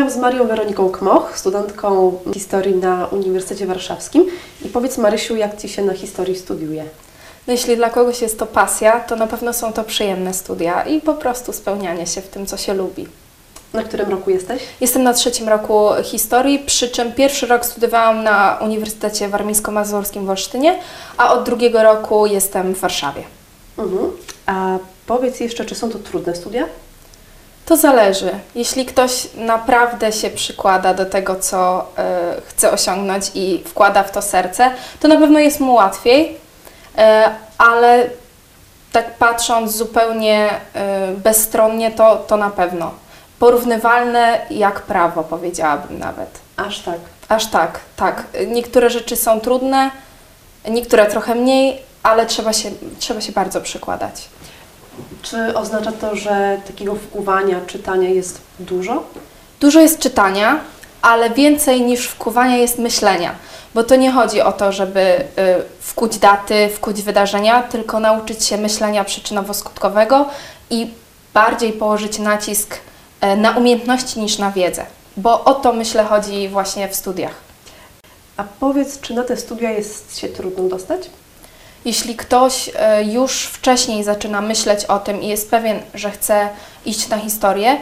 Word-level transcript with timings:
Rozmawiam 0.00 0.20
z 0.20 0.22
Marią 0.22 0.46
Weroniką 0.48 0.90
Kmoch, 0.90 1.38
studentką 1.38 2.18
historii 2.34 2.76
na 2.76 3.06
Uniwersytecie 3.06 3.66
Warszawskim. 3.66 4.26
I 4.64 4.68
powiedz 4.68 4.98
Marysiu, 4.98 5.36
jak 5.36 5.60
Ci 5.60 5.68
się 5.68 5.82
na 5.82 5.94
historii 5.94 6.36
studiuje? 6.36 6.84
No 7.46 7.52
jeśli 7.52 7.76
dla 7.76 7.90
kogoś 7.90 8.22
jest 8.22 8.38
to 8.38 8.46
pasja, 8.46 9.00
to 9.00 9.16
na 9.16 9.26
pewno 9.26 9.52
są 9.52 9.72
to 9.72 9.84
przyjemne 9.84 10.34
studia 10.34 10.82
i 10.82 11.00
po 11.00 11.14
prostu 11.14 11.52
spełnianie 11.52 12.06
się 12.06 12.20
w 12.20 12.28
tym, 12.28 12.46
co 12.46 12.56
się 12.56 12.74
lubi. 12.74 13.08
Na 13.72 13.82
którym 13.82 14.10
roku 14.10 14.30
jesteś? 14.30 14.62
Jestem 14.80 15.02
na 15.02 15.14
trzecim 15.14 15.48
roku 15.48 15.88
historii, 16.04 16.58
przy 16.58 16.88
czym 16.88 17.12
pierwszy 17.12 17.46
rok 17.46 17.66
studiowałam 17.66 18.24
na 18.24 18.58
Uniwersytecie 18.62 19.28
Warmińsko-Mazurskim 19.28 20.24
w 20.26 20.30
Olsztynie, 20.30 20.78
a 21.16 21.32
od 21.32 21.44
drugiego 21.44 21.82
roku 21.82 22.26
jestem 22.26 22.74
w 22.74 22.80
Warszawie. 22.80 23.22
Mhm. 23.78 24.10
A 24.46 24.78
powiedz 25.06 25.40
jeszcze, 25.40 25.64
czy 25.64 25.74
są 25.74 25.90
to 25.90 25.98
trudne 25.98 26.34
studia? 26.36 26.64
To 27.70 27.76
zależy. 27.76 28.30
Jeśli 28.54 28.86
ktoś 28.86 29.28
naprawdę 29.34 30.12
się 30.12 30.30
przykłada 30.30 30.94
do 30.94 31.06
tego, 31.06 31.36
co 31.36 31.86
y, 32.38 32.40
chce 32.48 32.72
osiągnąć 32.72 33.30
i 33.34 33.62
wkłada 33.66 34.02
w 34.02 34.10
to 34.10 34.22
serce, 34.22 34.70
to 35.00 35.08
na 35.08 35.16
pewno 35.16 35.38
jest 35.38 35.60
mu 35.60 35.74
łatwiej, 35.74 36.30
y, 36.30 37.00
ale 37.58 38.10
tak 38.92 39.14
patrząc 39.14 39.72
zupełnie 39.72 40.50
y, 40.50 41.16
bezstronnie, 41.16 41.90
to, 41.90 42.16
to 42.16 42.36
na 42.36 42.50
pewno. 42.50 42.90
Porównywalne 43.38 44.40
jak 44.50 44.82
prawo, 44.82 45.24
powiedziałabym 45.24 45.98
nawet. 45.98 46.38
Aż 46.56 46.80
tak. 46.80 46.98
Aż 47.28 47.46
tak, 47.46 47.80
tak. 47.96 48.24
Niektóre 48.46 48.90
rzeczy 48.90 49.16
są 49.16 49.40
trudne, 49.40 49.90
niektóre 50.68 51.06
trochę 51.06 51.34
mniej, 51.34 51.82
ale 52.02 52.26
trzeba 52.26 52.52
się, 52.52 52.70
trzeba 52.98 53.20
się 53.20 53.32
bardzo 53.32 53.60
przykładać. 53.60 54.28
Czy 55.22 55.56
oznacza 55.56 55.92
to, 55.92 56.16
że 56.16 56.60
takiego 56.66 56.94
wkuwania, 56.94 57.60
czytania 57.66 58.08
jest 58.08 58.40
dużo? 58.58 59.02
Dużo 59.60 59.80
jest 59.80 59.98
czytania, 59.98 60.60
ale 61.02 61.30
więcej 61.30 61.82
niż 61.82 62.06
wkuwania 62.06 62.56
jest 62.56 62.78
myślenia. 62.78 63.34
Bo 63.74 63.84
to 63.84 63.96
nie 63.96 64.10
chodzi 64.12 64.40
o 64.40 64.52
to, 64.52 64.72
żeby 64.72 65.00
y, 65.00 65.24
wkuć 65.80 66.18
daty, 66.18 66.68
wkuć 66.68 67.02
wydarzenia, 67.02 67.62
tylko 67.62 68.00
nauczyć 68.00 68.44
się 68.44 68.56
myślenia 68.56 69.04
przyczynowo-skutkowego 69.04 70.24
i 70.70 70.90
bardziej 71.34 71.72
położyć 71.72 72.18
nacisk 72.18 72.74
y, 73.24 73.36
na 73.36 73.50
umiejętności 73.50 74.20
niż 74.20 74.38
na 74.38 74.50
wiedzę. 74.50 74.86
Bo 75.16 75.44
o 75.44 75.54
to 75.54 75.72
myślę 75.72 76.04
chodzi 76.04 76.48
właśnie 76.48 76.88
w 76.88 76.96
studiach. 76.96 77.34
A 78.36 78.44
powiedz, 78.60 79.00
czy 79.00 79.14
na 79.14 79.24
te 79.24 79.36
studia 79.36 79.70
jest 79.70 80.18
się 80.18 80.28
trudno 80.28 80.68
dostać? 80.68 81.10
Jeśli 81.84 82.16
ktoś 82.16 82.70
e, 82.74 83.04
już 83.04 83.44
wcześniej 83.44 84.04
zaczyna 84.04 84.40
myśleć 84.40 84.84
o 84.84 84.98
tym 84.98 85.22
i 85.22 85.28
jest 85.28 85.50
pewien, 85.50 85.80
że 85.94 86.10
chce 86.10 86.48
iść 86.86 87.08
na 87.08 87.18
historię, 87.18 87.76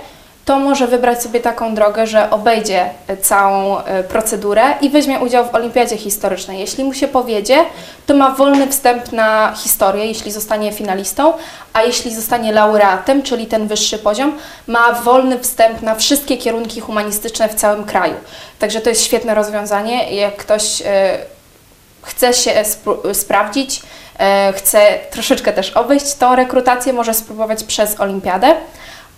to 0.49 0.59
może 0.59 0.87
wybrać 0.87 1.23
sobie 1.23 1.41
taką 1.41 1.75
drogę, 1.75 2.07
że 2.07 2.31
obejdzie 2.31 2.91
e, 3.07 3.17
całą 3.17 3.79
e, 3.79 4.05
procedurę 4.05 4.63
i 4.81 4.91
weźmie 4.91 5.21
udział 5.21 5.45
w 5.45 5.55
olimpiadzie 5.55 5.97
historycznej. 5.97 6.61
Jeśli 6.61 6.85
mu 6.85 6.95
się 6.95 7.09
powiedzie, 7.09 7.57
to 8.07 8.15
ma 8.15 8.31
wolny 8.31 8.67
wstęp 8.67 9.13
na 9.13 9.55
historię, 9.57 10.07
jeśli 10.07 10.33
zostanie 10.33 10.73
finalistą, 10.73 11.33
a 11.73 11.83
jeśli 11.83 12.15
zostanie 12.15 12.53
laureatem, 12.53 13.23
czyli 13.23 13.47
ten 13.47 13.67
wyższy 13.67 13.99
poziom, 13.99 14.37
ma 14.67 14.93
wolny 14.93 15.39
wstęp 15.39 15.83
na 15.83 15.95
wszystkie 15.95 16.37
kierunki 16.37 16.81
humanistyczne 16.81 17.49
w 17.49 17.55
całym 17.55 17.85
kraju. 17.85 18.15
Także 18.59 18.81
to 18.81 18.89
jest 18.89 19.05
świetne 19.05 19.35
rozwiązanie. 19.35 20.15
Jak 20.15 20.37
ktoś 20.37 20.83
chce 22.03 22.35
się 22.35 22.65
sprawdzić, 23.13 23.83
e, 24.19 24.53
chce 24.57 24.99
troszeczkę 25.11 25.53
też 25.53 25.71
obejść 25.71 26.15
tą 26.15 26.37
rekrutację, 26.37 26.93
może 26.93 27.15
spróbować 27.15 27.65
przez 27.65 28.01
olimpiadę. 28.01 28.55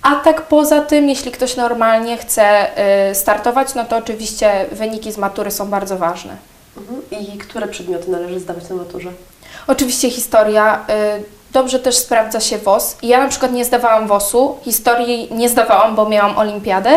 A 0.03 0.17
tak 0.17 0.42
poza 0.42 0.80
tym, 0.80 1.08
jeśli 1.08 1.33
ktoś 1.33 1.57
normalnie 1.57 2.18
chce 2.18 2.77
e, 2.77 3.14
startować, 3.14 3.74
no 3.74 3.85
to 3.85 3.96
oczywiście 3.96 4.67
wyniki 4.73 5.13
z 5.13 5.18
matury 5.18 5.51
są 5.51 5.70
bardzo 5.70 5.98
ważne. 5.98 6.36
Mhm. 6.77 7.02
I 7.11 7.39
które 7.39 7.68
przedmioty 7.68 8.11
należy 8.11 8.41
zdawać 8.41 8.68
na 8.68 8.77
maturze? 8.77 9.11
Oczywiście 9.67 10.11
historia. 10.11 10.85
E, 10.89 11.20
dobrze 11.52 11.78
też 11.78 11.98
sprawdza 11.98 12.40
się 12.40 12.58
WOS. 12.58 12.96
Ja 13.02 13.20
na 13.20 13.28
przykład 13.28 13.52
nie 13.52 13.64
zdawałam 13.64 14.06
WOS-u, 14.06 14.58
historii 14.62 15.28
nie 15.30 15.48
zdawałam, 15.48 15.96
bo 15.96 16.08
miałam 16.08 16.38
olimpiadę, 16.38 16.90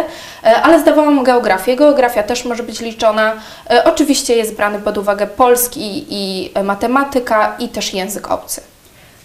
e, 0.44 0.62
ale 0.62 0.80
zdawałam 0.80 1.24
geografię. 1.24 1.76
Geografia 1.76 2.24
też 2.24 2.46
może 2.46 2.64
być 2.64 2.80
liczona. 2.80 3.34
E, 3.70 3.84
oczywiście 3.84 4.36
jest 4.36 4.56
brany 4.56 4.80
pod 4.80 4.98
uwagę 4.98 5.28
polski 5.28 6.06
i 6.10 6.52
matematyka 6.64 7.56
i 7.60 7.70
też 7.70 7.94
język 7.94 8.32
obcy. 8.32 8.62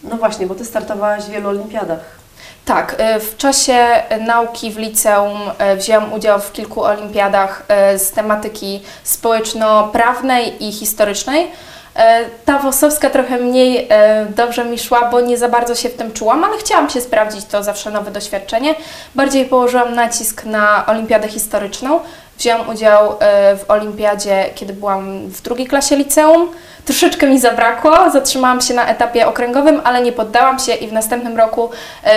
No 0.03 0.17
właśnie, 0.17 0.47
bo 0.47 0.55
Ty 0.55 0.65
startowałaś 0.65 1.23
w 1.23 1.31
wielu 1.31 1.49
olimpiadach. 1.49 2.19
Tak, 2.65 2.95
e, 2.99 3.21
w 3.21 3.37
czasie 3.37 3.87
nauki 4.21 4.71
w 4.71 4.79
liceum 4.79 5.39
wzięłam 5.77 6.13
udział 6.13 6.41
w 6.41 6.53
kilku 6.53 6.83
olimpiadach 6.83 7.63
z 7.97 8.11
tematyki 8.11 8.83
społeczno-prawnej 9.05 10.65
i 10.65 10.73
historycznej. 10.73 11.51
E, 11.99 12.25
ta 12.45 12.59
Wosowska 12.59 13.11
trochę 13.11 13.37
mniej 13.37 13.87
e, 13.91 14.27
dobrze 14.37 14.65
mi 14.65 14.79
szła, 14.79 15.09
bo 15.11 15.21
nie 15.21 15.39
za 15.39 15.49
bardzo 15.49 15.75
się 15.75 15.89
w 15.89 15.95
tym 15.95 16.13
czułam, 16.13 16.45
ale 16.45 16.59
chciałam 16.59 16.91
się 16.91 17.01
sprawdzić, 17.01 17.45
to 17.45 17.63
zawsze 17.63 17.91
nowe 17.91 18.11
doświadczenie. 18.11 18.75
Bardziej 19.15 19.47
położyłam 19.47 19.95
nacisk 19.95 20.45
na 20.45 20.87
olimpiadę 20.87 21.29
historyczną. 21.29 22.01
Wzięłam 22.39 22.69
udział 22.69 23.17
e, 23.21 23.57
w 23.57 23.71
olimpiadzie, 23.71 24.51
kiedy 24.55 24.73
byłam 24.73 25.29
w 25.29 25.43
drugiej 25.43 25.67
klasie 25.67 25.97
liceum. 25.97 26.49
Troszeczkę 26.85 27.27
mi 27.27 27.41
zabrakło, 27.41 28.11
zatrzymałam 28.11 28.61
się 28.61 28.75
na 28.75 28.87
etapie 28.87 29.27
okręgowym, 29.27 29.81
ale 29.85 30.03
nie 30.03 30.13
poddałam 30.13 30.59
się 30.59 30.75
i 30.75 30.89
w 30.89 30.93
następnym 30.93 31.37
roku, 31.37 31.71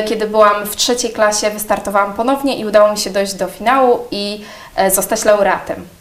kiedy 0.06 0.28
byłam 0.28 0.66
w 0.66 0.75
trzeciej 0.75 1.12
klasie, 1.12 1.50
wystartowałam 1.50 2.14
ponownie 2.14 2.58
i 2.58 2.66
udało 2.66 2.91
mi 2.91 2.97
się 2.97 3.09
dojść 3.09 3.34
do 3.34 3.47
finału 3.47 4.00
i 4.12 4.41
zostać 4.91 5.25
laureatem. 5.25 6.00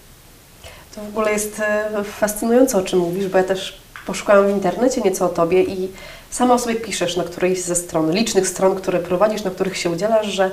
To 0.94 1.00
w 1.00 1.08
ogóle 1.08 1.32
jest 1.32 1.60
e, 1.60 2.04
fascynujące, 2.04 2.78
o 2.78 2.82
czym 2.82 2.98
mówisz, 2.98 3.28
bo 3.28 3.38
ja 3.38 3.44
też 3.44 3.80
poszukałam 4.06 4.46
w 4.46 4.50
internecie 4.50 5.00
nieco 5.00 5.26
o 5.26 5.28
Tobie 5.28 5.62
i 5.62 5.88
sama 6.30 6.54
o 6.54 6.58
sobie 6.58 6.74
piszesz 6.74 7.16
na 7.16 7.24
którejś 7.24 7.62
ze 7.62 7.74
stron, 7.74 8.12
licznych 8.12 8.48
stron, 8.48 8.74
które 8.74 8.98
prowadzisz, 8.98 9.44
na 9.44 9.50
których 9.50 9.76
się 9.76 9.90
udzielasz, 9.90 10.26
że 10.26 10.50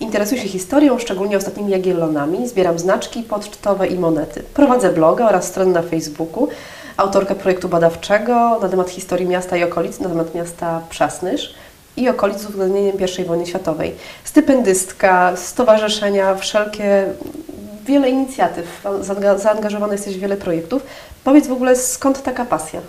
interesuję 0.00 0.40
się 0.40 0.48
historią, 0.48 0.98
szczególnie 0.98 1.36
ostatnimi 1.36 1.70
jagiellonami, 1.70 2.48
zbieram 2.48 2.78
znaczki 2.78 3.22
pocztowe 3.22 3.86
i 3.86 3.98
monety. 3.98 4.42
Prowadzę 4.54 4.92
bloga 4.92 5.28
oraz 5.28 5.46
stronę 5.46 5.72
na 5.72 5.82
Facebooku, 5.82 6.48
autorka 6.96 7.34
projektu 7.34 7.68
badawczego 7.68 8.58
na 8.62 8.68
temat 8.68 8.90
historii 8.90 9.26
miasta 9.26 9.56
i 9.56 9.64
okolic, 9.64 10.00
na 10.00 10.08
temat 10.08 10.34
miasta 10.34 10.82
Przasnysz 10.90 11.54
i 11.96 12.08
okolic 12.08 12.38
z 12.38 12.46
uwzględnieniem 12.46 12.96
I 13.18 13.24
wojny 13.24 13.46
światowej. 13.46 13.94
Stypendystka, 14.24 15.36
stowarzyszenia, 15.36 16.34
wszelkie 16.34 17.06
wiele 17.88 18.08
inicjatyw, 18.08 18.86
zaangażowana 19.36 19.92
jesteś 19.92 20.16
w 20.16 20.20
wiele 20.20 20.36
projektów. 20.36 20.82
Powiedz 21.24 21.46
w 21.46 21.52
ogóle, 21.52 21.76
skąd 21.76 22.22
taka 22.22 22.44
pasja? 22.44 22.80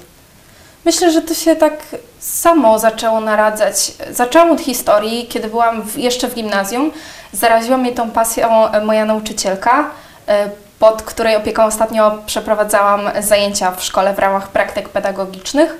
Myślę, 0.85 1.11
że 1.11 1.21
to 1.21 1.33
się 1.33 1.55
tak 1.55 1.73
samo 2.19 2.79
zaczęło 2.79 3.19
naradzać. 3.19 3.91
Zaczęłam 4.11 4.51
od 4.51 4.61
historii, 4.61 5.27
kiedy 5.27 5.47
byłam 5.47 5.81
w, 5.81 5.97
jeszcze 5.97 6.27
w 6.27 6.35
gimnazjum. 6.35 6.91
Zaraziła 7.33 7.77
mnie 7.77 7.91
tą 7.91 8.11
pasją 8.11 8.71
e, 8.71 8.81
moja 8.81 9.05
nauczycielka, 9.05 9.89
e, 10.27 10.49
pod 10.79 11.01
której 11.01 11.35
opieką 11.35 11.65
ostatnio 11.65 12.17
przeprowadzałam 12.25 13.01
zajęcia 13.19 13.71
w 13.71 13.83
szkole 13.83 14.13
w 14.13 14.19
ramach 14.19 14.47
praktyk 14.47 14.89
pedagogicznych. 14.89 15.75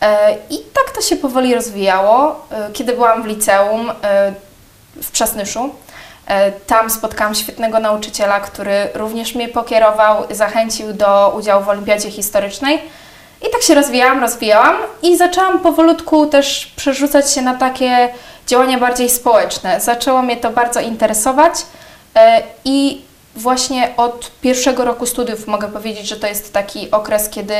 E, 0.00 0.36
I 0.50 0.58
tak 0.58 0.90
to 0.94 1.00
się 1.00 1.16
powoli 1.16 1.54
rozwijało. 1.54 2.46
Kiedy 2.72 2.92
byłam 2.92 3.22
w 3.22 3.26
liceum 3.26 3.92
w 5.02 5.10
Przasnyszu, 5.10 5.70
E, 5.70 5.91
tam 6.66 6.90
spotkałam 6.90 7.34
świetnego 7.34 7.80
nauczyciela, 7.80 8.40
który 8.40 8.88
również 8.94 9.34
mnie 9.34 9.48
pokierował, 9.48 10.24
zachęcił 10.30 10.92
do 10.92 11.34
udziału 11.36 11.64
w 11.64 11.68
Olimpiadzie 11.68 12.10
Historycznej. 12.10 12.82
I 13.48 13.50
tak 13.52 13.62
się 13.62 13.74
rozwijałam, 13.74 14.20
rozwijałam 14.20 14.76
i 15.02 15.16
zaczęłam 15.16 15.60
powolutku 15.60 16.26
też 16.26 16.72
przerzucać 16.76 17.32
się 17.32 17.42
na 17.42 17.54
takie 17.54 18.08
działania 18.46 18.78
bardziej 18.78 19.10
społeczne. 19.10 19.80
Zaczęło 19.80 20.22
mnie 20.22 20.36
to 20.36 20.50
bardzo 20.50 20.80
interesować 20.80 21.54
e, 22.14 22.42
i 22.64 23.02
Właśnie 23.36 23.94
od 23.96 24.30
pierwszego 24.40 24.84
roku 24.84 25.06
studiów 25.06 25.46
mogę 25.46 25.68
powiedzieć, 25.68 26.08
że 26.08 26.16
to 26.16 26.26
jest 26.26 26.52
taki 26.52 26.90
okres, 26.90 27.28
kiedy 27.28 27.54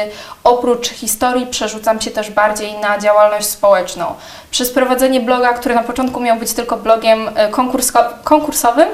oprócz 0.45 0.89
historii 0.89 1.47
przerzucam 1.47 2.01
się 2.01 2.11
też 2.11 2.31
bardziej 2.31 2.79
na 2.79 2.99
działalność 2.99 3.47
społeczną. 3.47 4.15
Przez 4.51 4.71
prowadzenie 4.71 5.21
bloga, 5.21 5.53
który 5.53 5.75
na 5.75 5.83
początku 5.83 6.21
miał 6.21 6.37
być 6.37 6.53
tylko 6.53 6.77
blogiem 6.77 7.31
e, 7.35 7.49
konkursowym, 8.25 8.89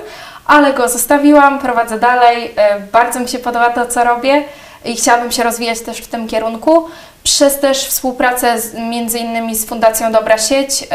ale 0.46 0.72
go 0.72 0.88
zostawiłam, 0.88 1.58
prowadzę 1.58 1.98
dalej. 1.98 2.54
E, 2.56 2.80
bardzo 2.80 3.20
mi 3.20 3.28
się 3.28 3.38
podoba 3.38 3.70
to, 3.70 3.86
co 3.86 4.04
robię 4.04 4.44
i 4.84 4.96
chciałabym 4.96 5.32
się 5.32 5.42
rozwijać 5.42 5.80
też 5.80 5.98
w 5.98 6.08
tym 6.08 6.28
kierunku. 6.28 6.88
Przez 7.24 7.60
też 7.60 7.86
współpracę 7.86 8.60
z, 8.60 8.74
między 8.74 9.18
innymi 9.18 9.56
z 9.56 9.66
Fundacją 9.66 10.12
Dobra 10.12 10.38
Sieć 10.38 10.80
yy, 10.80 10.88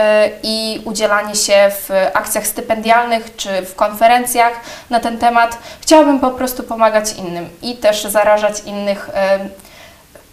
i 0.43 0.81
udzielanie 0.85 1.35
się 1.35 1.71
w 1.71 1.89
akcjach 2.13 2.47
stypendialnych 2.47 3.35
czy 3.35 3.61
w 3.61 3.75
konferencjach 3.75 4.53
na 4.89 4.99
ten 4.99 5.17
temat. 5.17 5.57
Chciałabym 5.81 6.19
po 6.19 6.31
prostu 6.31 6.63
pomagać 6.63 7.13
innym 7.13 7.49
i 7.61 7.75
też 7.75 8.03
zarażać 8.03 8.59
innych 8.65 9.09
yy, 9.41 9.49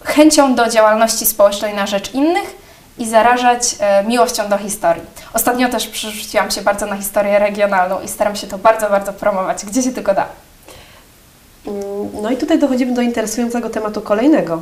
chęcią 0.05 0.55
do 0.55 0.69
działalności 0.69 1.27
społecznej 1.27 1.75
na 1.75 1.87
rzecz 1.87 2.15
innych 2.15 2.57
i 2.99 3.09
zarażać 3.09 3.73
yy, 3.73 4.09
miłością 4.09 4.49
do 4.49 4.59
historii. 4.59 5.03
Ostatnio 5.33 5.69
też 5.69 5.87
przerzuciłam 5.87 6.51
się 6.51 6.63
bardzo 6.63 6.87
na 6.87 6.97
historię 6.97 7.39
regionalną 7.39 8.01
i 8.01 8.09
staram 8.09 8.37
się 8.37 8.47
to 8.47 8.59
bardzo, 8.59 8.91
bardzo 8.91 9.13
promować, 9.13 9.65
gdzie 9.65 9.83
się 9.83 9.93
tylko 9.93 10.15
da. 10.15 10.27
No 12.23 12.31
i 12.31 12.37
tutaj 12.37 12.59
dochodzimy 12.59 12.95
do 12.95 13.03
interesującego 13.03 13.71
tematu 13.71 14.01
kolejnego. 14.01 14.61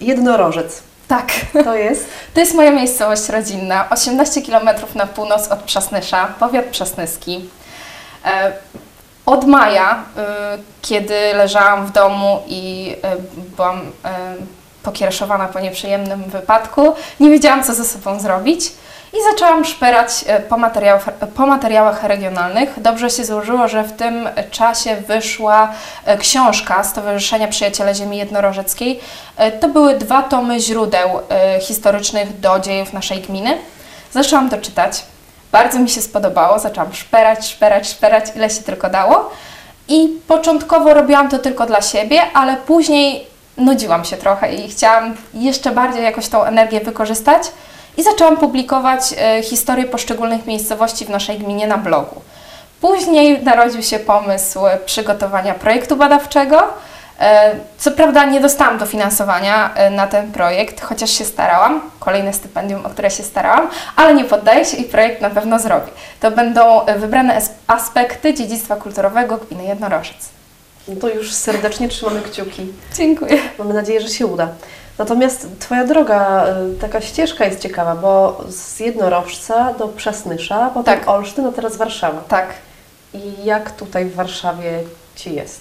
Jednorożec. 0.00 0.82
Tak. 1.08 1.32
To 1.64 1.74
jest? 1.74 2.06
To 2.34 2.40
jest 2.40 2.54
moja 2.54 2.70
miejscowość 2.72 3.28
rodzinna, 3.28 3.90
18 3.90 4.42
km 4.42 4.68
na 4.94 5.06
północ 5.06 5.48
od 5.48 5.58
Przasnysza, 5.58 6.26
powiat 6.26 6.64
przasnyski. 6.64 7.48
E, 8.24 8.52
Od 9.26 9.46
maja, 9.46 9.94
y, 9.94 10.22
kiedy 10.82 11.14
leżałam 11.34 11.86
w 11.86 11.92
domu 11.92 12.42
i 12.46 12.94
y, 12.96 13.52
byłam 13.56 13.78
y, 13.80 13.82
pokiereszowana 14.82 15.48
po 15.48 15.60
nieprzyjemnym 15.60 16.24
wypadku, 16.24 16.94
nie 17.20 17.30
wiedziałam, 17.30 17.64
co 17.64 17.74
ze 17.74 17.84
sobą 17.84 18.20
zrobić 18.20 18.72
i 19.18 19.32
zaczęłam 19.32 19.64
szperać 19.64 20.24
y, 20.38 20.42
po 20.42 20.56
materiałach, 20.56 21.04
po 21.36 21.46
materiałach 21.46 22.04
regionalnych. 22.04 22.80
Dobrze 22.82 23.10
się 23.10 23.24
złożyło, 23.24 23.68
że 23.68 23.82
w 23.84 23.92
tym 23.92 24.28
czasie 24.50 24.96
wyszła 24.96 25.72
y, 26.14 26.18
książka 26.18 26.84
Stowarzyszenia 26.84 27.48
Przyjaciele 27.48 27.94
Ziemi 27.94 28.16
Jednorożeckiej. 28.16 29.00
Y, 29.40 29.52
To 29.52 29.68
były 29.68 29.94
dwa 29.94 30.22
tomy 30.22 30.60
źródeł 30.60 31.08
historycznych 31.60 32.40
do 32.40 32.58
dziejów 32.60 32.92
naszej 32.92 33.20
gminy. 33.20 33.58
Zaczęłam 34.12 34.50
to 34.50 34.58
czytać. 34.58 35.04
Bardzo 35.52 35.78
mi 35.78 35.88
się 35.88 36.02
spodobało, 36.02 36.58
zaczęłam 36.58 36.94
szperać, 36.94 37.46
szperać, 37.46 37.88
szperać, 37.88 38.24
ile 38.36 38.50
się 38.50 38.62
tylko 38.62 38.88
dało. 38.90 39.30
I 39.88 40.08
początkowo 40.28 40.94
robiłam 40.94 41.28
to 41.28 41.38
tylko 41.38 41.66
dla 41.66 41.82
siebie, 41.82 42.20
ale 42.34 42.56
później 42.56 43.26
nudziłam 43.56 44.04
się 44.04 44.16
trochę 44.16 44.54
i 44.54 44.68
chciałam 44.70 45.16
jeszcze 45.34 45.70
bardziej 45.70 46.04
jakoś 46.04 46.28
tą 46.28 46.44
energię 46.44 46.80
wykorzystać 46.80 47.42
i 47.96 48.02
zaczęłam 48.02 48.36
publikować 48.36 49.00
e, 49.18 49.42
historie 49.42 49.84
poszczególnych 49.84 50.46
miejscowości 50.46 51.04
w 51.04 51.08
naszej 51.10 51.38
gminie 51.38 51.66
na 51.66 51.78
blogu. 51.78 52.20
Później 52.80 53.42
narodził 53.42 53.82
się 53.82 53.98
pomysł 53.98 54.66
e, 54.66 54.76
przygotowania 54.78 55.54
projektu 55.54 55.96
badawczego. 55.96 56.62
E, 57.20 57.54
Co 57.78 57.90
prawda 57.90 58.24
nie 58.24 58.40
dostałam 58.40 58.78
dofinansowania 58.78 59.70
na 59.90 60.06
ten 60.06 60.32
projekt, 60.32 60.80
chociaż 60.80 61.10
się 61.10 61.24
starałam. 61.24 61.80
Kolejne 62.00 62.32
stypendium, 62.32 62.86
o 62.86 62.88
które 62.90 63.10
się 63.10 63.22
starałam, 63.22 63.68
ale 63.96 64.14
nie 64.14 64.24
poddaję 64.24 64.64
się 64.64 64.76
i 64.76 64.84
projekt 64.84 65.20
na 65.20 65.30
pewno 65.30 65.58
zrobię. 65.58 65.92
To 66.20 66.30
będą 66.30 66.80
wybrane 66.96 67.36
as- 67.36 67.50
aspekty 67.66 68.34
dziedzictwa 68.34 68.76
kulturowego 68.76 69.36
gminy 69.36 69.64
Jednorożec. 69.64 70.35
No 70.88 70.96
to 71.00 71.08
już 71.08 71.32
serdecznie 71.32 71.88
trzymamy 71.88 72.22
kciuki. 72.22 72.72
Dziękuję. 72.94 73.38
Mamy 73.58 73.74
nadzieję, 73.74 74.00
że 74.00 74.08
się 74.08 74.26
uda. 74.26 74.48
Natomiast 74.98 75.46
Twoja 75.58 75.84
droga, 75.84 76.46
y, 76.76 76.78
taka 76.80 77.00
ścieżka 77.00 77.44
jest 77.44 77.60
ciekawa, 77.60 77.94
bo 77.94 78.44
z 78.48 78.80
Jednorożca 78.80 79.74
do 79.74 79.88
Przasnysza, 79.88 80.70
potem 80.74 80.98
Tak. 80.98 81.08
Olsztyn, 81.08 81.46
a 81.46 81.52
teraz 81.52 81.76
Warszawa. 81.76 82.20
Tak. 82.28 82.46
I 83.14 83.44
jak 83.44 83.70
tutaj 83.70 84.04
w 84.04 84.14
Warszawie 84.14 84.82
Ci 85.16 85.34
jest? 85.34 85.60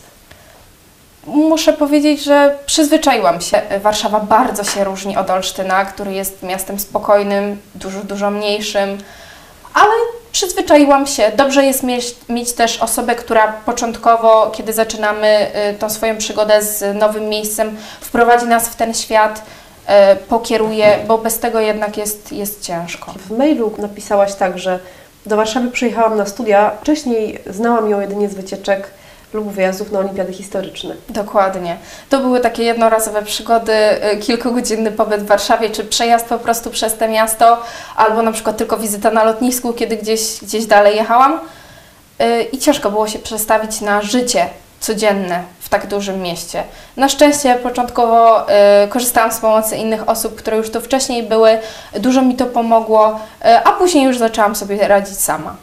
Muszę 1.28 1.74
powiedzieć, 1.74 2.24
że 2.24 2.58
przyzwyczaiłam 2.66 3.42
się. 3.42 3.62
Warszawa 3.82 4.20
bardzo 4.20 4.64
się 4.64 4.84
różni 4.84 5.18
od 5.18 5.30
Olsztyna, 5.30 5.86
który 5.86 6.14
jest 6.14 6.44
miastem 6.44 6.80
spokojnym, 6.80 7.62
dużo, 7.76 8.04
dużo 8.04 8.32
mniejszym, 8.32 8.98
ale 9.74 9.92
przyzwyczaiłam 10.36 11.08
się. 11.08 11.32
Dobrze 11.36 11.66
jest 11.66 11.84
mieć, 11.84 12.16
mieć 12.30 12.54
też 12.54 12.82
osobę, 12.82 13.16
która 13.16 13.54
początkowo, 13.66 14.52
kiedy 14.56 14.74
zaczynamy 14.74 15.48
y, 15.72 15.80
tą 15.80 15.90
swoją 15.90 16.18
przygodę 16.18 16.64
z 16.64 16.96
nowym 16.96 17.30
miejscem, 17.30 17.78
wprowadzi 18.02 18.46
nas 18.46 18.70
w 18.70 18.76
ten 18.76 18.94
świat, 18.94 19.42
y, 20.14 20.16
pokieruje, 20.16 21.00
bo 21.08 21.18
bez 21.18 21.40
tego 21.40 21.60
jednak 21.60 21.98
jest, 21.98 22.32
jest 22.32 22.62
ciężko. 22.62 23.14
W 23.26 23.38
mailu 23.38 23.72
napisałaś 23.78 24.36
tak, 24.36 24.60
że 24.60 24.80
do 25.26 25.38
Warszawy 25.38 25.72
przyjechałam 25.72 26.18
na 26.18 26.26
studia. 26.26 26.72
Wcześniej 26.82 27.40
znałam 27.50 27.90
ją 27.90 28.00
jedynie 28.00 28.30
z 28.30 28.36
wycieczek 28.36 28.92
lub 29.36 29.52
wyjazdów 29.52 29.92
na 29.92 30.00
olimpiady 30.00 30.34
historyczne. 30.34 30.96
Dokładnie. 31.10 31.78
To 32.10 32.20
były 32.20 32.40
takie 32.40 32.64
jednorazowe 32.64 33.22
przygody, 33.22 33.74
y, 34.14 34.18
kilkugodzinny 34.18 34.92
pobyt 34.92 35.22
w 35.22 35.26
Warszawie, 35.26 35.70
czy 35.70 35.84
przejazd 35.84 36.26
po 36.26 36.40
prostu 36.40 36.70
przez 36.70 36.98
to 36.98 37.08
miasto, 37.08 37.62
albo 37.96 38.22
na 38.22 38.32
przykład 38.32 38.58
tylko 38.58 38.78
wizyta 38.78 39.12
na 39.12 39.24
lotnisku, 39.24 39.74
kiedy 39.74 39.98
gdzieś, 39.98 40.22
gdzieś 40.42 40.66
dalej 40.66 40.96
jechałam. 40.96 41.40
Y, 42.22 42.44
I 42.44 42.58
ciężko 42.58 42.92
było 42.92 43.08
się 43.08 43.20
przestawić 43.20 43.82
na 43.82 44.02
życie 44.02 44.50
codzienne 44.80 45.44
w 45.60 45.70
tak 45.70 45.88
dużym 45.88 46.22
mieście. 46.22 46.64
Na 46.98 47.10
szczęście 47.10 47.56
początkowo 47.56 48.50
y, 48.50 48.88
korzystałam 48.88 49.32
z 49.32 49.40
pomocy 49.40 49.76
innych 49.76 50.10
osób, 50.10 50.36
które 50.36 50.58
już 50.58 50.72
tu 50.72 50.82
wcześniej 50.82 51.24
były, 51.24 51.60
dużo 52.00 52.22
mi 52.22 52.36
to 52.36 52.46
pomogło, 52.46 53.20
a 53.64 53.72
później 53.72 54.06
już 54.06 54.18
zaczęłam 54.18 54.56
sobie 54.56 54.88
radzić 54.88 55.20
sama. 55.20 55.56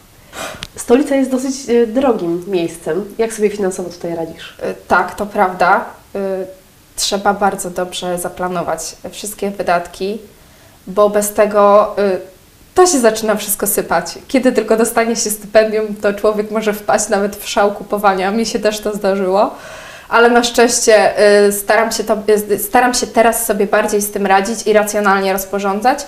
Stolica 0.76 1.14
jest 1.14 1.30
dosyć 1.30 1.54
e, 1.68 1.86
drogim 1.86 2.44
miejscem. 2.46 3.14
Jak 3.18 3.32
sobie 3.32 3.50
finansowo 3.50 3.90
tutaj 3.90 4.14
radzisz? 4.14 4.50
Y, 4.50 4.74
Tak, 4.88 5.14
to 5.14 5.26
prawda. 5.26 5.84
Y, 6.16 6.18
Trzeba 6.96 7.34
bardzo 7.34 7.70
dobrze 7.70 8.18
zaplanować 8.18 8.96
wszystkie 9.10 9.50
wydatki, 9.50 10.18
bo 10.86 11.10
bez 11.10 11.32
tego 11.32 11.94
to 12.74 12.86
się 12.86 12.98
zaczyna 13.00 13.34
wszystko 13.34 13.66
sypać. 13.66 14.18
Kiedy 14.28 14.52
tylko 14.52 14.76
dostanie 14.76 15.16
się 15.16 15.30
stypendium, 15.30 15.94
to 15.96 16.14
człowiek 16.14 16.50
może 16.50 16.72
wpaść 16.72 17.08
nawet 17.08 17.36
w 17.36 17.48
szał 17.48 17.72
kupowania. 17.72 18.30
Mi 18.30 18.46
się 18.46 18.58
też 18.58 18.80
to 18.80 18.96
zdarzyło. 18.96 19.54
Ale 20.08 20.30
na 20.30 20.44
szczęście 20.44 21.14
staram 21.52 21.92
się, 21.92 22.04
to, 22.04 22.16
staram 22.58 22.94
się 22.94 23.06
teraz 23.06 23.46
sobie 23.46 23.66
bardziej 23.66 24.00
z 24.00 24.10
tym 24.10 24.26
radzić 24.26 24.66
i 24.66 24.72
racjonalnie 24.72 25.32
rozporządzać. 25.32 25.98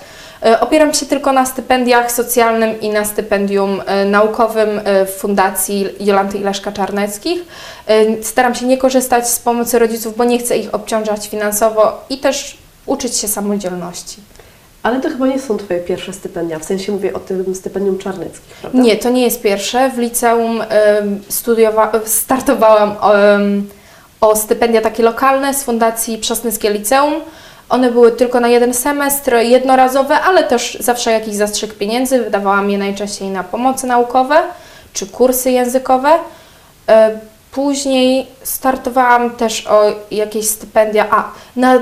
Y, 0.46 0.60
Opieram 0.60 0.94
się 0.94 1.06
tylko 1.06 1.32
na 1.32 1.46
stypendiach 1.46 2.12
socjalnym 2.12 2.80
i 2.80 2.90
na 2.90 3.04
stypendium 3.04 3.80
y, 3.80 4.04
naukowym 4.04 4.78
y, 4.78 4.82
w 5.06 5.10
Fundacji 5.10 5.88
Jolanty 6.00 6.38
i 6.38 6.40
Leszka 6.40 6.72
Czarneckich. 6.72 7.42
Staram 8.22 8.54
się 8.54 8.66
nie 8.66 8.78
korzystać 8.78 9.28
z 9.28 9.38
pomocy 9.38 9.78
rodziców, 9.78 10.16
bo 10.16 10.24
nie 10.24 10.38
chcę 10.38 10.56
ich 10.58 10.74
obciążać 10.74 11.28
finansowo 11.28 12.04
i 12.10 12.18
też 12.18 12.58
uczyć 12.86 13.16
się 13.16 13.28
samodzielności. 13.28 14.16
Ale 14.82 15.00
to 15.00 15.08
chyba 15.08 15.26
nie 15.26 15.38
są 15.40 15.56
Twoje 15.56 15.80
pierwsze 15.80 16.12
stypendia. 16.12 16.58
W 16.58 16.64
sensie 16.64 16.92
mówię 16.92 17.12
o 17.14 17.20
tym 17.20 17.54
stypendium 17.54 17.98
Czarneckich, 17.98 18.54
prawda? 18.60 18.78
Nie, 18.78 18.96
to 18.96 19.10
nie 19.10 19.22
jest 19.22 19.42
pierwsze. 19.42 19.90
W 19.90 19.98
liceum 19.98 20.62
studiowa- 21.30 22.00
startowałam 22.06 22.94
em, 23.12 23.68
o 24.20 24.36
stypendia 24.36 24.80
takie 24.80 25.02
lokalne 25.02 25.54
z 25.54 25.62
Fundacji 25.64 26.18
Przasnyskie 26.18 26.70
Liceum. 26.70 27.14
One 27.74 27.90
były 27.90 28.12
tylko 28.12 28.40
na 28.40 28.48
jeden 28.48 28.74
semestr, 28.74 29.34
jednorazowe, 29.34 30.20
ale 30.20 30.44
też 30.44 30.76
zawsze 30.80 31.10
jakiś 31.12 31.34
zastrzyk 31.34 31.74
pieniędzy. 31.74 32.18
Wydawałam 32.24 32.70
je 32.70 32.78
najczęściej 32.78 33.28
na 33.28 33.44
pomocy 33.44 33.86
naukowe 33.86 34.36
czy 34.92 35.06
kursy 35.06 35.50
językowe. 35.50 36.10
E, 36.88 37.18
Później 37.52 38.26
startowałam 38.42 39.30
też 39.30 39.66
o 39.66 39.82
jakieś 40.10 40.48
stypendia. 40.48 41.06
A, 41.10 41.24
na 41.56 41.78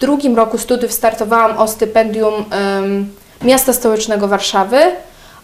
drugim 0.00 0.36
roku 0.36 0.58
studiów 0.58 0.92
startowałam 0.92 1.58
o 1.58 1.68
stypendium 1.68 2.34
em, 2.50 3.10
Miasta 3.42 3.72
Stołecznego 3.72 4.28
Warszawy, 4.28 4.78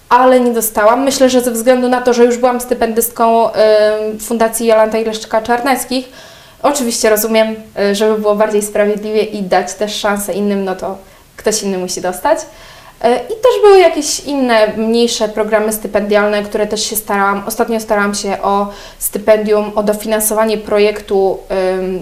ale 0.09 0.41
nie 0.41 0.53
dostałam. 0.53 1.03
Myślę, 1.03 1.31
że 1.31 1.41
ze 1.41 1.50
względu 1.50 1.89
na 1.89 2.00
to, 2.00 2.12
że 2.12 2.25
już 2.25 2.37
byłam 2.39 2.61
stypendystką 2.61 3.53
em, 3.53 4.19
Fundacji 4.21 4.67
Jolanta 4.67 4.99
i 4.99 5.05
Leszczyka 5.05 5.43
Czarneckich, 5.43 6.09
oczywiście 6.62 7.11
rozumiem, 7.11 7.55
y, 7.90 7.95
żeby 7.95 8.19
było 8.19 8.35
bardziej 8.35 8.62
sprawiedliwie 8.62 9.23
i 9.23 9.43
dać 9.43 9.75
też 9.75 9.95
szansę 9.95 10.33
innym, 10.33 10.64
no 10.64 10.76
to 10.76 10.99
ktoś 11.37 11.62
inny 11.62 11.79
musi 11.79 12.00
dostać. 12.00 12.38
Y, 12.38 13.09
I 13.09 13.29
też 13.29 13.52
były 13.62 13.79
jakieś 13.79 14.21
inne, 14.21 14.67
mniejsze 14.76 15.29
programy 15.29 15.73
stypendialne, 15.73 16.43
które 16.43 16.67
też 16.67 16.83
się 16.83 16.97
starałam. 16.97 17.43
Ostatnio 17.47 17.81
starałam 17.81 18.14
się 18.14 18.43
o 18.43 18.69
stypendium, 18.99 19.73
o 19.75 19.83
dofinansowanie 19.83 20.59
projektu 20.59 21.38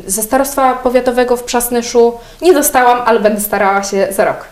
ze 0.07 0.23
Starostwa 0.23 0.75
Powiatowego 0.75 1.37
w 1.37 1.43
Przasnyszu. 1.45 2.13
Nie 2.43 2.53
dostałam, 2.53 3.03
ale 3.07 3.21
będę 3.21 3.41
starała 3.41 3.83
się 3.83 4.09
za 4.11 4.25
rok. 4.25 4.45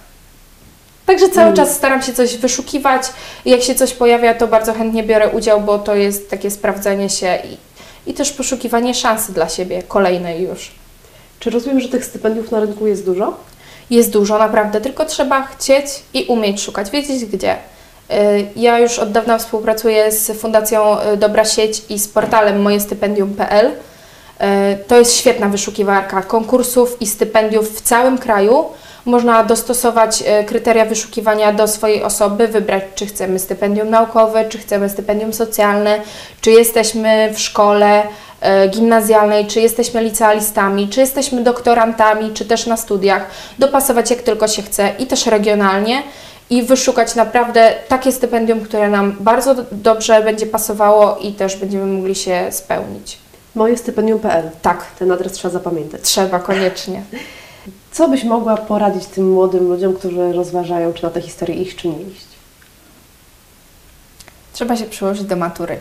Także 1.07 1.29
cały 1.29 1.43
Mm. 1.47 1.57
czas 1.57 1.75
staram 1.77 2.03
się 2.03 2.13
coś 2.13 2.37
wyszukiwać 2.37 3.03
jak 3.45 3.63
się 3.63 3.75
coś 3.75 3.93
pojawia, 3.93 4.35
to 4.35 4.47
bardzo 4.47 4.73
chętnie 4.75 5.03
biorę 5.03 5.29
udział, 5.29 5.61
bo 5.61 5.79
to 5.79 5.95
jest 5.95 6.31
takie 6.31 6.51
sprawdzenie 6.51 7.11
się 7.11 7.39
i, 8.07 8.15
też 8.15 8.33
poszukiwanie 8.33 8.95
szansy 8.95 9.33
dla 9.33 9.49
siebie, 9.49 9.83
kolejnej 9.83 10.43
już. 10.43 10.71
Czy 11.41 11.51
rozumiem, 11.51 11.81
że 11.81 11.89
tych 11.89 12.05
stypendiów 12.05 12.51
na 12.51 12.61
rynku 12.61 12.87
jest 12.87 13.05
dużo? 13.05 13.37
Jest 13.91 14.13
dużo, 14.13 14.39
naprawdę, 14.39 14.81
tylko 14.81 15.05
trzeba 15.05 15.47
chcieć 15.47 15.87
i 16.15 16.25
umieć 16.25 16.63
szukać, 16.63 16.91
wiedzieć 16.91 17.25
gdzie. 17.25 17.55
Y, 17.55 18.47
Ja 18.57 18.79
już 18.79 18.99
od 18.99 19.13
dawna 19.13 19.39
współpracuję 19.39 20.13
z 20.13 20.41
Fundacją 20.41 21.01
y, 21.01 21.17
Dobra 21.17 21.45
Sieć 21.45 21.83
i 21.89 21.99
z 21.99 22.09
portalem 22.09 22.63
mojestypendium.pl. 22.63 23.67
Y, 23.67 23.73
To 24.89 24.99
jest 24.99 25.17
świetna 25.17 25.49
wyszukiwarka 25.49 26.23
konkursów 26.23 27.03
i 27.03 27.07
stypendiów 27.07 27.79
w 27.79 27.81
całym 27.81 28.19
kraju. 28.19 28.65
Można 29.07 29.45
dostosować 29.45 30.23
y, 30.23 30.45
kryteria 30.45 30.85
wyszukiwania 30.85 31.53
do 31.53 31.69
swojej 31.69 32.03
osoby, 32.03 32.49
wybrać, 32.49 32.83
czy 32.95 33.07
chcemy 33.07 33.39
stypendium 33.39 33.91
naukowe, 33.91 34.45
czy 34.49 34.59
chcemy 34.59 34.89
stypendium 34.89 35.33
socjalne, 35.33 36.01
czy 36.41 36.51
jesteśmy 36.51 37.33
w 37.35 37.41
szkole 37.41 38.03
e, 38.41 38.69
gimnazjalnej, 38.69 39.47
czy 39.47 39.61
jesteśmy 39.61 40.03
licealistami, 40.05 40.89
czy 40.89 41.01
jesteśmy 41.01 41.43
doktorantami, 41.43 42.31
czy 42.35 42.45
też 42.45 42.67
na 42.67 42.77
studiach, 42.77 43.27
dopasować 43.59 44.11
jak 44.11 44.23
tylko 44.23 44.49
się 44.49 44.63
chce 44.63 44.91
i 44.99 45.07
też 45.07 45.27
regionalnie 45.27 46.03
i 46.51 46.63
wyszukać 46.63 47.15
naprawdę 47.15 47.75
takie 47.89 48.13
stypendium, 48.13 48.61
które 48.61 48.91
nam 48.91 49.17
bardzo 49.21 49.55
dobrze 49.73 50.23
będzie 50.23 50.47
pasowało 50.47 51.17
i 51.17 51.33
też 51.33 51.57
będziemy 51.57 51.87
mogli 51.87 52.15
się 52.15 52.47
spełnić. 52.51 53.19
Moje 53.55 53.77
stypendium.pl. 53.77 54.51
Tak, 54.63 54.85
Ten 54.99 55.13
adres 55.13 55.33
trzeba 55.33 55.53
zapamiętać. 55.53 56.01
trzeba 56.03 56.39
koniecznie. 56.39 57.03
Co 57.93 58.09
byś 58.09 58.25
mogła 58.25 58.57
poradzić 58.57 59.07
tym 59.07 59.33
młodym 59.33 59.69
ludziom, 59.69 59.95
którzy 59.95 60.33
rozważają, 60.33 60.93
czy 60.93 61.03
na 61.03 61.11
tę 61.11 61.21
historię 61.21 61.57
iść, 61.57 61.77
czy 61.77 61.89
nie 61.89 62.03
iść? 62.03 62.27
Trzeba 64.53 64.77
się 64.77 64.85
przyłożyć 64.85 65.25
do 65.25 65.37
matury. 65.37 65.79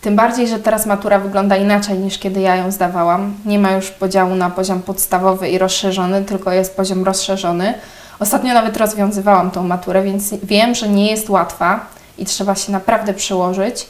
Tym 0.00 0.16
bardziej, 0.16 0.48
że 0.48 0.58
teraz 0.58 0.86
matura 0.86 1.18
wygląda 1.18 1.56
inaczej 1.56 1.98
niż 1.98 2.18
kiedy 2.18 2.40
ja 2.40 2.56
ją 2.56 2.70
zdawałam. 2.70 3.34
Nie 3.44 3.58
ma 3.58 3.72
już 3.72 3.90
podziału 3.90 4.34
na 4.34 4.50
poziom 4.50 4.82
podstawowy 4.82 5.48
i 5.48 5.58
rozszerzony, 5.58 6.24
tylko 6.24 6.52
jest 6.52 6.76
poziom 6.76 7.04
rozszerzony. 7.04 7.74
Ostatnio 8.18 8.54
nawet 8.54 8.76
rozwiązywałam 8.76 9.50
tą 9.50 9.62
maturę, 9.62 10.02
więc 10.02 10.34
wiem, 10.42 10.74
że 10.74 10.88
nie 10.88 11.10
jest 11.10 11.30
łatwa 11.30 11.86
i 12.18 12.24
trzeba 12.24 12.54
się 12.54 12.72
naprawdę 12.72 13.14
przyłożyć. 13.14 13.86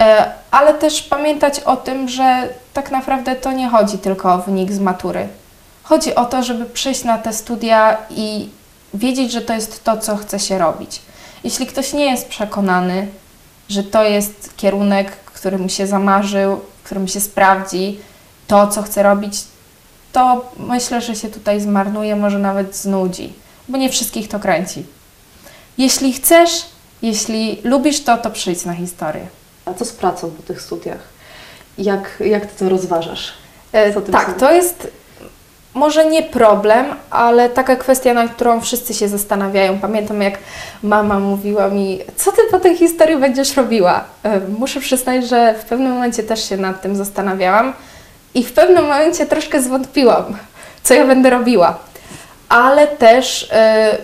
E, 0.00 0.32
Ale 0.50 0.74
też 0.74 1.02
pamiętać 1.02 1.60
o 1.60 1.76
tym, 1.76 2.08
że 2.08 2.48
tak 2.72 2.90
naprawdę 2.90 3.36
to 3.36 3.52
nie 3.52 3.68
chodzi 3.68 3.98
tylko 3.98 4.34
o 4.34 4.38
wynik 4.38 4.72
z 4.72 4.78
matury. 4.78 5.28
Chodzi 5.92 6.14
o 6.14 6.24
to, 6.24 6.42
żeby 6.42 6.64
przyjść 6.64 7.04
na 7.04 7.18
te 7.18 7.32
studia 7.32 7.96
i 8.10 8.48
wiedzieć, 8.94 9.32
że 9.32 9.40
to 9.40 9.54
jest 9.54 9.84
to, 9.84 9.96
co 9.96 10.16
chce 10.16 10.38
się 10.38 10.58
robić. 10.58 11.02
Jeśli 11.44 11.66
ktoś 11.66 11.92
nie 11.92 12.10
jest 12.10 12.28
przekonany, 12.28 13.08
że 13.68 13.82
to 13.82 14.04
jest 14.04 14.56
kierunek, 14.56 15.10
który 15.10 15.58
mu 15.58 15.68
się 15.68 15.86
zamarzył, 15.86 16.60
który 16.84 17.00
mu 17.00 17.08
się 17.08 17.20
sprawdzi, 17.20 18.00
to, 18.46 18.66
co 18.66 18.82
chce 18.82 19.02
robić, 19.02 19.44
to 20.12 20.52
myślę, 20.58 21.00
że 21.00 21.16
się 21.16 21.28
tutaj 21.28 21.60
zmarnuje, 21.60 22.16
może 22.16 22.38
nawet 22.38 22.76
znudzi, 22.76 23.32
bo 23.68 23.78
nie 23.78 23.90
wszystkich 23.90 24.28
to 24.28 24.40
kręci. 24.40 24.86
Jeśli 25.78 26.12
chcesz, 26.12 26.66
jeśli 27.02 27.60
lubisz 27.64 28.04
to, 28.04 28.18
to 28.18 28.30
przyjdź 28.30 28.64
na 28.64 28.74
historię. 28.74 29.26
A 29.64 29.74
co 29.74 29.84
z 29.84 29.92
pracą 29.92 30.30
po 30.30 30.42
tych 30.42 30.62
studiach? 30.62 31.00
Jak, 31.78 32.22
jak 32.26 32.46
Ty 32.46 32.58
to 32.58 32.68
rozważasz? 32.68 33.32
E, 33.72 34.00
tak, 34.00 34.38
to 34.38 34.52
jest 34.52 35.01
może 35.74 36.06
nie 36.06 36.22
problem, 36.22 36.86
ale 37.10 37.48
taka 37.48 37.76
kwestia, 37.76 38.14
nad 38.14 38.30
którą 38.30 38.60
wszyscy 38.60 38.94
się 38.94 39.08
zastanawiają. 39.08 39.78
Pamiętam, 39.78 40.22
jak 40.22 40.38
mama 40.82 41.18
mówiła 41.18 41.68
mi, 41.68 41.98
co 42.16 42.32
ty 42.32 42.42
po 42.50 42.60
tej 42.60 42.76
historii 42.76 43.16
będziesz 43.16 43.56
robiła? 43.56 44.04
E, 44.22 44.40
Muszę 44.58 44.80
przyznać, 44.80 45.28
że 45.28 45.54
w 45.54 45.64
pewnym 45.64 45.92
momencie 45.92 46.22
też 46.22 46.48
się 46.48 46.56
nad 46.56 46.82
tym 46.82 46.96
zastanawiałam 46.96 47.72
i 48.34 48.44
w 48.44 48.52
pewnym 48.52 48.82
momencie 48.82 49.26
troszkę 49.26 49.62
zwątpiłam, 49.62 50.24
co 50.82 50.94
ja 50.94 51.06
będę 51.06 51.30
robiła. 51.30 51.78
Ale 52.48 52.86
też 52.86 53.48
e, 53.52 53.96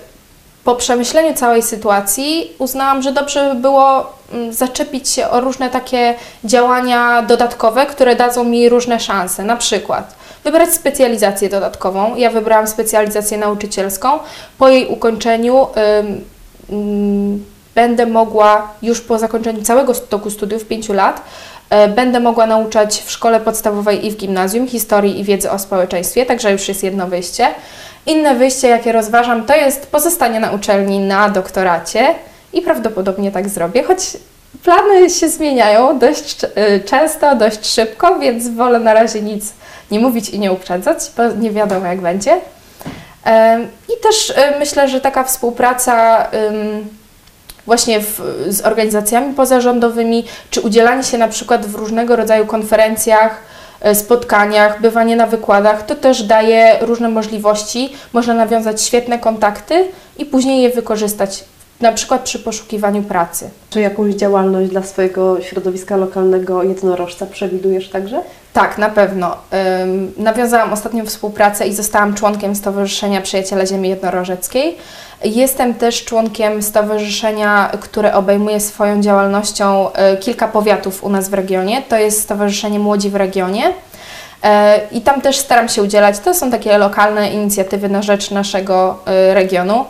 po 0.65 0.75
przemyśleniu 0.75 1.35
całej 1.35 1.63
sytuacji 1.63 2.53
uznałam, 2.59 3.03
że 3.03 3.13
dobrze 3.13 3.55
by 3.55 3.61
było 3.61 4.13
mm, 4.33 4.53
zaczepić 4.53 5.09
się 5.09 5.29
o 5.29 5.41
różne 5.41 5.71
takie 5.71 6.15
działania 6.45 7.23
dodatkowe, 7.23 7.87
które 7.87 8.17
dadzą 8.17 8.45
mi 8.45 8.69
różne 8.69 9.01
szanse. 9.01 9.45
Na 9.45 9.57
przykład 9.57 10.15
wybrać 10.45 10.75
specjalizację 10.75 11.49
dodatkową. 11.49 12.17
Ja 12.17 12.31
wybrałam 12.31 12.67
specjalizację 12.67 13.39
nauczycielską. 13.39 14.19
Po 14.59 14.69
jej 14.69 14.87
ukończeniu 14.87 15.67
ym, 16.01 16.25
ym, 16.73 17.45
będę 17.75 18.07
mogła 18.07 18.69
już 18.83 19.01
po 19.01 19.19
zakończeniu 19.19 19.63
całego 19.63 19.95
toku 19.95 20.31
studiów, 20.31 20.65
5 20.65 20.89
lat, 20.89 21.23
e, 21.71 21.89
będę 21.89 22.21
mogła 22.21 22.47
nauczać 22.47 23.03
w 23.07 23.11
szkole 23.11 23.41
podstawowej 23.41 24.07
i 24.07 24.11
w 24.11 24.17
gimnazjum 24.17 24.69
historii 24.69 25.21
i 25.21 25.25
wiedzy 25.25 25.51
o 25.51 25.59
społeczeństwie, 25.59 26.27
także 26.27 26.53
już 26.53 26.69
jest 26.69 26.83
jedno 26.83 27.07
wyjście. 27.07 27.47
Inne 28.07 28.35
wyjście, 28.35 28.69
jakie 28.69 28.93
rozważam, 28.93 29.47
to 29.47 29.57
jest 29.57 29.87
pozostanie 29.87 30.41
na 30.41 30.51
uczelni 30.51 30.99
na 30.99 31.29
doktoracie 31.29 32.15
i 32.53 32.63
prawdopodobnie 32.63 33.33
tak 33.33 33.49
zrobię, 33.49 33.83
choć 33.83 34.01
plany 34.63 35.11
się 35.11 35.29
zmieniają 35.29 35.99
dość 35.99 36.45
y, 36.45 36.49
często, 36.85 37.37
dość 37.37 37.67
szybko, 37.67 38.19
więc 38.19 38.49
wolę 38.49 38.79
na 38.81 38.95
razie 38.95 39.23
nic 39.23 39.53
nie 39.91 40.01
mówić 40.01 40.31
i 40.31 40.39
nie 40.39 40.53
uprzedzać, 40.53 40.99
bo 41.17 41.33
nie 41.33 41.51
wiadomo 41.51 41.87
jak 41.87 42.01
będzie. 42.01 42.41
I 43.89 44.03
też 44.03 44.31
y, 44.31 44.35
myślę, 44.59 44.89
że 44.89 45.01
taka 45.01 45.25
współpraca 45.25 46.27
właśnie 47.69 48.01
w, 48.01 48.23
z 48.49 48.61
organizacjami 48.61 49.35
pozarządowymi, 49.35 50.25
czy 50.51 50.61
udzielanie 50.61 51.03
się 51.03 51.19
na 51.19 51.29
przykład 51.29 51.67
w 51.67 51.75
różnego 51.75 52.17
rodzaju 52.17 52.47
konferencjach, 52.47 53.43
e, 53.81 53.95
spotkaniach, 53.95 54.81
bywanie 54.81 55.17
na 55.17 55.27
wykładach, 55.27 55.87
to 55.87 55.95
też 55.95 56.23
daje 56.23 56.79
różne 56.81 57.09
możliwości. 57.09 57.93
Można 58.13 58.35
nawiązać 58.35 58.83
świetne 58.83 59.19
kontakty 59.19 59.85
i 60.19 60.25
później 60.25 60.63
je 60.63 60.71
wykorzystać, 60.71 61.45
na 61.81 61.93
przykład 61.93 62.23
przy 62.23 62.39
poszukiwaniu 62.39 63.03
pracy. 63.03 63.51
Czy 63.71 63.81
jakąś 63.81 64.15
działalność 64.15 64.71
dla 64.71 64.83
swojego 64.83 65.41
środowiska 65.41 65.97
lokalnego 65.97 66.63
jednorożca 66.63 67.27
przewidujesz 67.27 67.89
także? 67.89 68.23
Tak, 68.59 68.79
na 68.79 68.89
pewno. 68.89 69.37
Ym, 69.83 70.13
nawiązałam 70.17 70.73
ostatnio 70.73 71.05
współpracę 71.05 71.67
i 71.67 71.75
zostałam 71.75 72.15
członkiem 72.15 72.57
Stowarzyszenia 72.57 73.21
Przyjaciele 73.21 73.67
Ziemi 73.67 73.89
Jednorożeckiej. 73.89 74.77
Jestem 75.25 75.75
też 75.75 76.05
członkiem 76.05 76.63
stowarzyszenia, 76.63 77.71
które 77.81 78.15
obejmuje 78.15 78.61
swoją 78.61 79.03
działalnością 79.03 79.89
y, 79.89 80.17
kilka 80.17 80.49
powiatów 80.49 81.05
u 81.05 81.09
nas 81.09 81.29
w 81.29 81.35
regionie. 81.35 81.83
To 81.83 81.99
jest 81.99 82.23
Stowarzyszenie 82.23 82.79
Młodzi 82.79 83.11
w 83.11 83.17
Regionie. 83.17 83.73
E, 84.45 84.81
I 84.93 85.01
tam 85.01 85.21
też 85.21 85.39
staram 85.39 85.69
się 85.69 85.83
udzielać. 85.83 86.19
To 86.19 86.35
są 86.35 86.51
takie 86.51 86.79
lokalne 86.79 87.31
inicjatywy 87.31 87.89
na 87.89 88.03
rzecz 88.03 88.31
naszego 88.31 88.99
y, 89.31 89.35
regionu. 89.35 89.85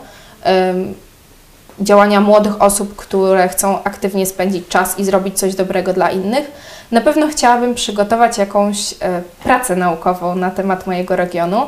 Działania 1.81 2.21
młodych 2.21 2.61
osób, 2.61 2.95
które 2.95 3.47
chcą 3.47 3.83
aktywnie 3.83 4.25
spędzić 4.25 4.67
czas 4.67 4.99
i 4.99 5.05
zrobić 5.05 5.39
coś 5.39 5.55
dobrego 5.55 5.93
dla 5.93 6.11
innych. 6.11 6.51
Na 6.91 7.01
pewno 7.01 7.27
chciałabym 7.27 7.75
przygotować 7.75 8.37
jakąś 8.37 8.93
e, 9.01 9.21
pracę 9.43 9.75
naukową 9.75 10.35
na 10.35 10.51
temat 10.51 10.87
mojego 10.87 11.15
regionu. 11.15 11.65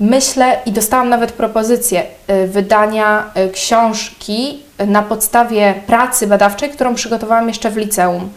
Myślę 0.00 0.60
i 0.66 0.72
dostałam 0.72 1.08
nawet 1.08 1.32
propozycję 1.32 2.02
e, 2.26 2.46
wydania 2.46 3.30
e, 3.34 3.48
książki 3.48 4.62
na 4.86 5.02
podstawie 5.02 5.74
pracy 5.86 6.26
badawczej, 6.26 6.70
którą 6.70 6.94
przygotowałam 6.94 7.48
jeszcze 7.48 7.70
w 7.70 7.76
liceum. 7.76 8.30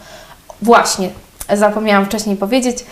Właśnie, 0.62 1.10
zapomniałam 1.53 2.05
wcześniej 2.05 2.36
powiedzieć, 2.36 2.86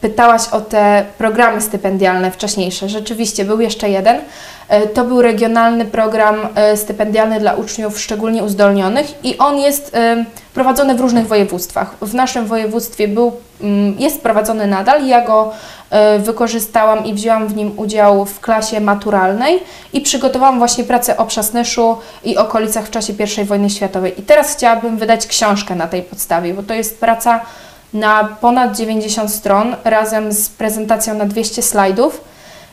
pytałaś 0.00 0.48
o 0.48 0.60
te 0.60 1.04
programy 1.18 1.60
stypendialne 1.60 2.30
wcześniejsze. 2.30 2.88
Rzeczywiście 2.88 3.44
był 3.44 3.60
jeszcze 3.60 3.90
jeden. 3.90 4.20
E, 4.68 4.86
To 4.86 5.04
był 5.04 5.22
regionalny 5.22 5.84
program 5.84 6.36
e, 6.54 6.76
stypendialny 6.76 7.40
dla 7.40 7.54
uczniów 7.54 8.00
szczególnie 8.00 8.44
uzdolnionych 8.44 9.24
i 9.24 9.38
on 9.38 9.58
jest 9.58 9.94
e, 9.94 10.24
prowadzony 10.54 10.94
w 10.94 11.00
różnych 11.00 11.26
województwach. 11.26 11.94
W 12.02 12.14
naszym 12.14 12.46
województwie 12.46 13.08
był, 13.08 13.32
mm, 13.60 13.96
jest 13.98 14.20
prowadzony 14.20 14.66
nadal. 14.66 15.06
Ja 15.06 15.26
go 15.26 15.52
e, 15.90 16.18
wykorzystałam 16.18 17.04
i 17.04 17.14
wzięłam 17.14 17.48
w 17.48 17.56
nim 17.56 17.72
udział 17.76 18.24
w 18.24 18.40
klasie 18.40 18.80
maturalnej 18.80 19.60
i 19.92 20.00
przygotowałam 20.00 20.58
właśnie 20.58 20.84
pracę 20.84 21.16
o 21.16 21.24
Przasnyszu 21.26 21.96
i 22.24 22.36
okolicach 22.36 22.86
w 22.86 22.90
czasie 22.90 23.12
I 23.42 23.44
wojny 23.44 23.70
światowej. 23.70 24.20
I 24.20 24.22
teraz 24.22 24.56
chciałabym 24.56 24.96
wydać 24.96 25.26
książkę 25.26 25.74
na 25.74 25.86
tej 25.86 26.02
podstawie, 26.02 26.54
bo 26.54 26.62
to 26.62 26.74
jest 26.74 27.00
praca 27.00 27.40
na 27.92 28.24
ponad 28.40 28.76
90 28.76 29.34
stron 29.34 29.76
razem 29.84 30.32
z 30.32 30.48
prezentacją 30.48 31.14
na 31.14 31.24
200 31.24 31.62
slajdów. 31.62 32.20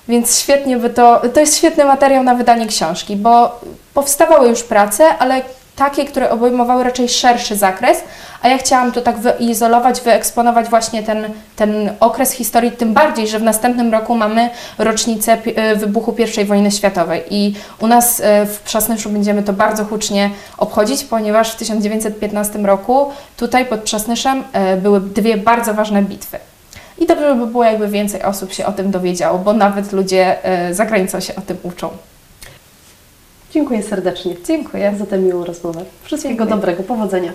Więc 0.07 0.39
świetnie 0.39 0.77
by 0.77 0.89
to, 0.89 1.21
to 1.33 1.39
jest 1.39 1.57
świetny 1.57 1.85
materiał 1.85 2.23
na 2.23 2.35
wydanie 2.35 2.67
książki, 2.67 3.15
bo 3.15 3.61
powstawały 3.93 4.49
już 4.49 4.63
prace, 4.63 5.17
ale 5.17 5.41
takie, 5.75 6.05
które 6.05 6.29
obejmowały 6.29 6.83
raczej 6.83 7.09
szerszy 7.09 7.55
zakres, 7.55 7.97
a 8.41 8.47
ja 8.47 8.57
chciałam 8.57 8.91
to 8.91 9.01
tak 9.01 9.17
wyizolować, 9.17 10.01
wyeksponować 10.01 10.69
właśnie 10.69 11.03
ten, 11.03 11.29
ten 11.55 11.91
okres 11.99 12.31
historii, 12.31 12.71
tym 12.71 12.93
bardziej, 12.93 13.27
że 13.27 13.39
w 13.39 13.43
następnym 13.43 13.91
roku 13.91 14.15
mamy 14.15 14.49
rocznicę 14.77 15.37
e, 15.55 15.75
wybuchu 15.75 16.15
I 16.41 16.45
wojny 16.45 16.71
światowej 16.71 17.23
i 17.29 17.53
u 17.79 17.87
nas 17.87 18.19
e, 18.19 18.45
w 18.45 18.59
Przasnyszu 18.59 19.09
będziemy 19.09 19.43
to 19.43 19.53
bardzo 19.53 19.85
hucznie 19.85 20.29
obchodzić, 20.57 21.03
ponieważ 21.03 21.51
w 21.51 21.55
1915 21.55 22.59
roku 22.59 23.11
tutaj 23.37 23.65
pod 23.65 23.79
Przasnyszem 23.79 24.43
e, 24.53 24.77
były 24.77 25.01
dwie 25.01 25.37
bardzo 25.37 25.73
ważne 25.73 26.01
bitwy. 26.01 26.39
I 26.97 27.05
dobrze 27.05 27.35
by 27.35 27.47
było, 27.47 27.63
jakby 27.63 27.87
więcej 27.87 28.23
osób 28.23 28.53
się 28.53 28.65
o 28.65 28.71
tym 28.71 28.91
dowiedziało, 28.91 29.39
bo 29.39 29.53
nawet 29.53 29.91
ludzie 29.91 30.35
za 30.71 30.85
granicą 30.85 31.19
się 31.19 31.35
o 31.35 31.41
tym 31.41 31.57
uczą. 31.63 31.89
Dziękuję 33.55 33.83
serdecznie 33.83 34.35
Dziękuję. 34.35 34.95
za 34.99 35.05
tę 35.05 35.17
miłą 35.17 35.45
rozmowę. 35.45 35.85
Wszystkiego 36.03 36.35
Dziękuję. 36.35 36.55
dobrego, 36.55 36.83
powodzenia. 36.83 37.31